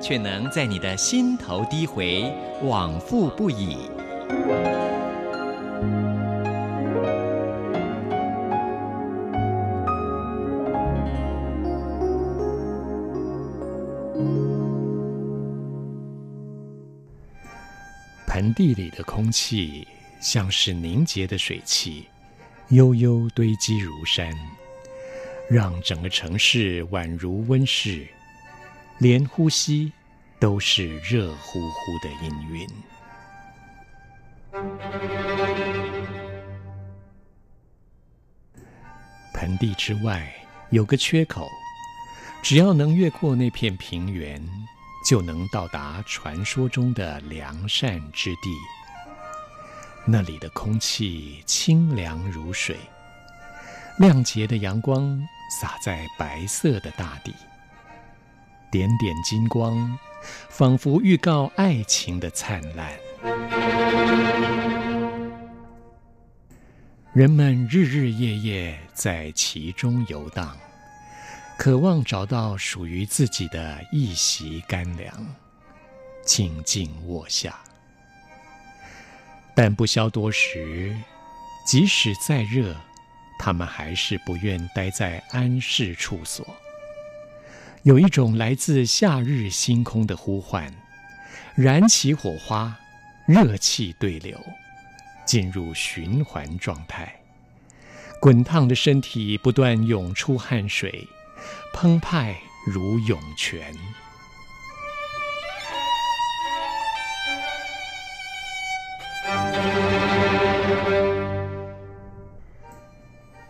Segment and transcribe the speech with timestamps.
[0.00, 2.32] 却能在你的心头低回，
[2.62, 3.78] 往复不已。
[18.26, 19.88] 盆地里的空气
[20.20, 22.04] 像是凝结的水汽，
[22.68, 24.30] 悠悠堆积如山，
[25.48, 28.06] 让整个城市宛如温室，
[28.98, 29.92] 连呼吸
[30.40, 32.66] 都是热乎乎的氤氲。
[39.34, 40.32] 盆地之外
[40.70, 41.46] 有个缺口，
[42.42, 44.42] 只要能越过那片平原，
[45.06, 48.50] 就能到达传说中的良善之地。
[50.06, 52.78] 那里的空气清凉如水，
[53.98, 55.20] 亮洁的阳光
[55.60, 57.34] 洒在白色的大地，
[58.76, 59.98] 点点金光，
[60.50, 62.92] 仿佛预告爱情的灿烂。
[67.14, 70.54] 人们日日夜夜在其中游荡。
[71.56, 75.26] 渴望找到属于自己的一席干粮，
[76.22, 77.58] 静静卧下。
[79.54, 80.94] 但不消多时，
[81.66, 82.76] 即使再热，
[83.38, 86.46] 他们还是不愿待在安适处所。
[87.86, 90.74] 有一种来自夏日星空的呼唤，
[91.54, 92.76] 燃起火花，
[93.28, 94.36] 热气对流，
[95.24, 97.14] 进入循环状态。
[98.20, 101.06] 滚烫的身体不断涌出汗水。
[101.72, 102.36] 澎湃
[102.66, 103.72] 如涌泉。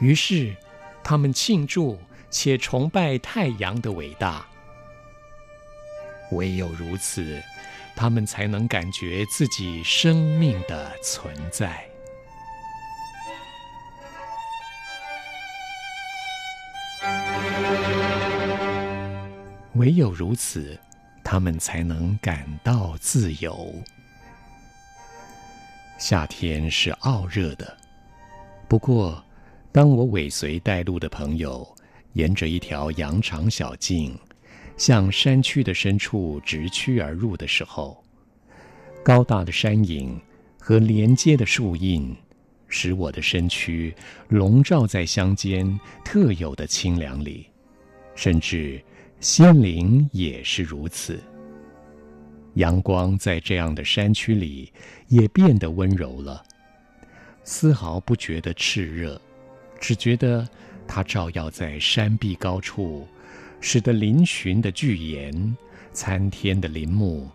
[0.00, 0.56] 于是，
[1.04, 1.98] 他们庆祝
[2.32, 4.44] 且崇拜太阳的伟大。
[6.32, 7.40] 唯有如此，
[7.94, 11.86] 他们才能感觉自己生命的存在。
[19.74, 20.78] 唯有如此，
[21.24, 23.74] 他们才能感到自由。
[25.98, 27.76] 夏天是傲热的，
[28.68, 29.22] 不过，
[29.70, 31.66] 当我尾随带路的朋友，
[32.14, 34.18] 沿着一条羊肠小径，
[34.76, 38.02] 向山区的深处直趋而入的时候，
[39.04, 40.20] 高大的山影
[40.58, 42.16] 和连接的树荫，
[42.68, 43.94] 使我的身躯
[44.28, 47.46] 笼罩在乡间特有的清凉里，
[48.14, 48.82] 甚至。
[49.20, 51.22] 心灵也是如此。
[52.54, 54.72] 阳光在这样的山区里
[55.06, 56.42] 也变得温柔了，
[57.44, 59.22] 丝毫不觉得炽热，
[59.80, 60.44] 只觉得
[60.86, 63.06] 它照耀在山壁高处，
[63.60, 65.56] 使得嶙峋的巨岩、
[65.92, 67.28] 参天的林木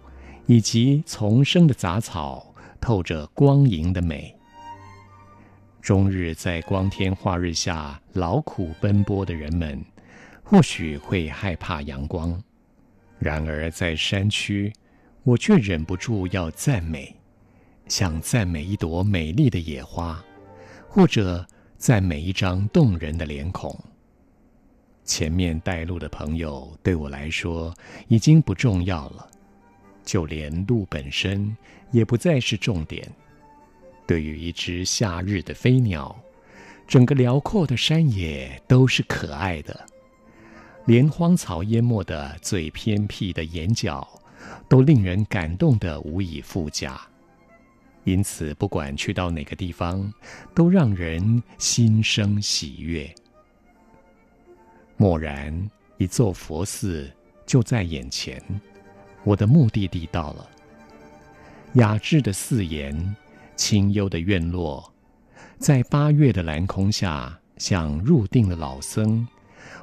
[0.46, 4.36] 以及丛生的杂草透着光莹的美。
[5.82, 9.84] 终日在光天化日下劳苦奔波的人们。
[10.50, 12.42] 或许会害怕阳光，
[13.20, 14.72] 然而在山区，
[15.24, 17.14] 我却忍不住要赞美，
[17.90, 20.24] 想赞美一朵美丽的野花，
[20.88, 21.46] 或者
[21.78, 23.78] 在每一张动人的脸孔。
[25.04, 27.74] 前面带路的朋友对我来说
[28.08, 29.30] 已经不重要了，
[30.04, 31.56] 就连路本身
[31.92, 33.10] 也不再是重点。
[34.06, 36.14] 对于一只夏日的飞鸟，
[36.88, 39.86] 整个辽阔的山野都是可爱的。
[40.86, 44.08] 连荒草淹没的最偏僻的岩角，
[44.70, 47.00] 都令人感动得无以复加。
[48.08, 50.10] 因此，不管去到哪个地方，
[50.56, 53.14] 都让人心生喜悦。
[54.96, 57.12] 蓦然，一座佛寺
[57.46, 58.42] 就在眼前，
[59.26, 60.50] 我的目的地到了。
[61.74, 63.14] 雅致的寺檐，
[63.58, 64.90] 清幽的院落，
[65.60, 69.28] 在八月的蓝空下，像入定的老僧。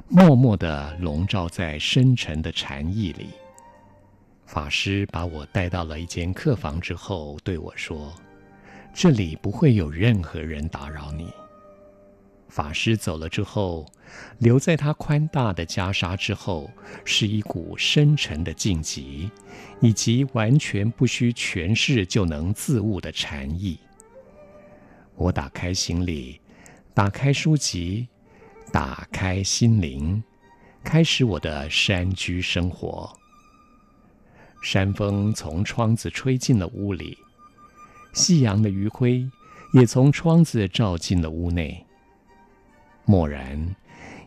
[0.09, 3.27] 默默地笼罩在深沉的禅意里。
[4.45, 8.13] 法师把我带到了一间客房之后，对我说
[8.93, 11.33] ：“这里不会有任何人打扰你。”
[12.47, 13.85] 法师走了之后，
[14.37, 16.69] 留在他宽大的袈裟之后，
[17.03, 19.29] 是一股深沉的静寂，
[19.81, 23.77] 以及完全不需诠释就能自悟的禅意。
[25.15, 26.39] 我打开行李，
[26.93, 28.07] 打开书籍，
[28.71, 30.23] 打开心灵，
[30.83, 33.11] 开始我的山居生活。
[34.65, 37.15] 山风从窗子吹进了屋里，
[38.13, 39.29] 夕阳的余晖
[39.73, 41.85] 也从窗子照进了屋内。
[43.05, 43.75] 蓦然，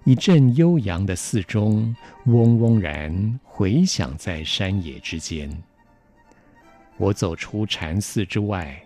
[0.05, 1.93] 一阵悠扬的寺钟
[2.27, 5.51] 嗡嗡然回响在山野之间。
[6.99, 8.81] 我走出禅寺之外，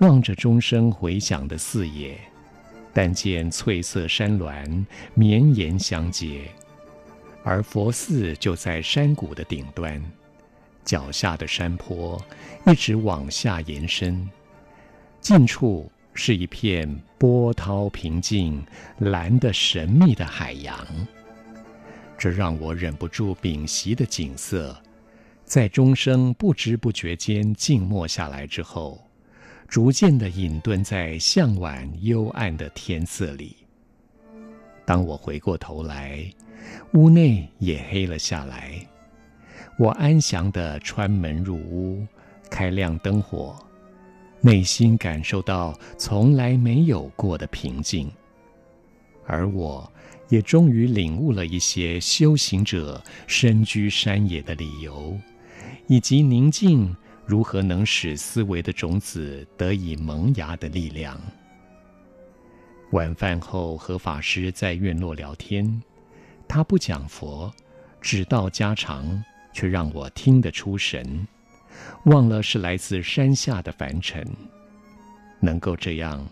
[0.00, 2.20] 望着钟声回响的寺野，
[2.92, 6.42] 但见翠色山峦绵延相接，
[7.42, 9.98] 而佛寺就在山谷的顶端，
[10.88, 12.18] 脚下的山坡
[12.66, 14.26] 一直往下延伸，
[15.20, 15.92] 近处。
[16.20, 18.60] 是一片波涛平静、
[18.98, 20.76] 蓝的神秘的海洋，
[22.18, 24.76] 这让我忍不住屏息的景色，
[25.44, 29.00] 在钟声不知不觉间静默下来之后，
[29.68, 33.56] 逐渐的隐遁在向晚幽暗的天色里。
[34.84, 36.28] 当我回过头来，
[36.94, 38.84] 屋内也黑了下来。
[39.78, 42.04] 我安详的穿门入屋，
[42.50, 43.56] 开亮灯火。
[44.40, 48.10] 内心感受到从来没有过的平静，
[49.24, 49.88] 而我
[50.28, 55.16] 也终于领悟了一些修行者身居山野的理由，
[55.86, 56.94] 以及宁静
[57.24, 61.20] 如何能使思维的种子得以萌芽的力量。
[62.90, 65.82] 晚饭后和法师在院落聊天，
[66.48, 67.52] 他不讲佛，
[68.00, 69.22] 只道家常，
[69.52, 71.26] 却让我听得出神。
[72.04, 74.26] 忘了是来自山下的凡尘，
[75.40, 76.26] 能够这样，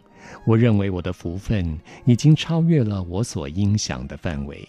[0.45, 4.67] 我认为我的福分已经超越了我所应想的范围。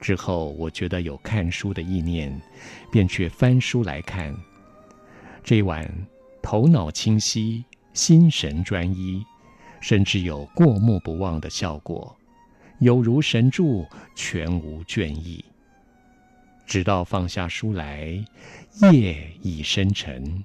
[0.00, 2.40] 之后，我觉得有看书的意念，
[2.92, 4.32] 便去翻书来看。
[5.42, 5.92] 这一晚，
[6.40, 9.24] 头脑清晰，心神专一，
[9.80, 12.16] 甚至有过目不忘的效果，
[12.78, 13.84] 有如神助，
[14.14, 15.44] 全无倦意。
[16.68, 18.22] 直到放下书来，
[18.92, 20.44] 夜已深沉。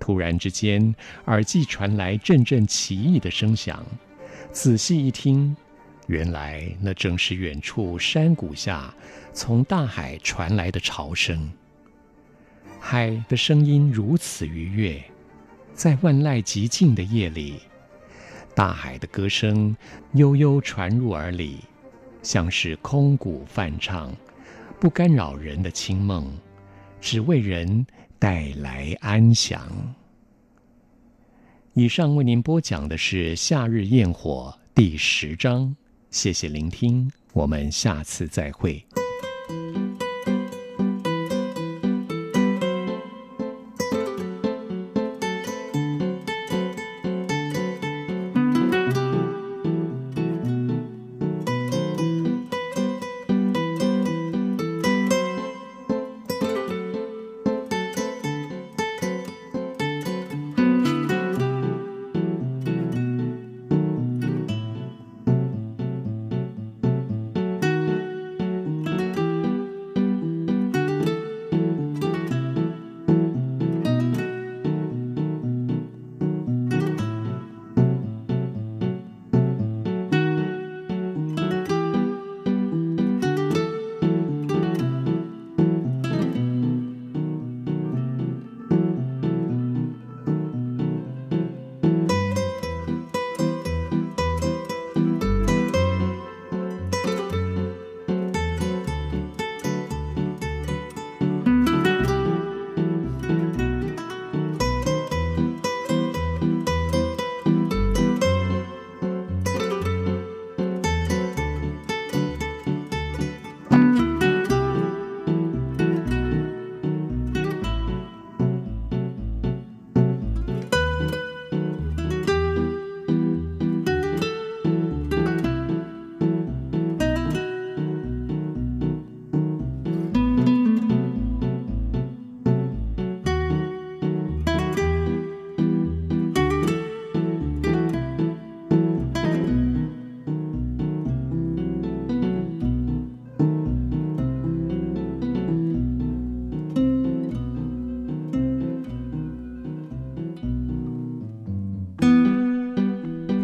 [0.00, 0.92] 突然之间，
[1.26, 3.86] 耳际传来阵阵奇异的声响。
[4.50, 5.56] 仔细一听，
[6.08, 8.92] 原来那正是远处山谷下
[9.32, 11.48] 从大海传来的潮声。
[12.80, 15.00] 海的声音如此愉悦，
[15.72, 17.60] 在万籁寂静的夜里，
[18.52, 19.76] 大海的歌声
[20.14, 21.60] 悠悠传入耳里，
[22.20, 24.12] 像是空谷梵唱。
[24.78, 26.30] 不干扰人的清梦，
[27.00, 27.86] 只为人
[28.18, 29.66] 带来安详。
[31.72, 35.74] 以上为您播讲的是《夏日焰火》第十章，
[36.10, 38.84] 谢谢聆听，我们下次再会。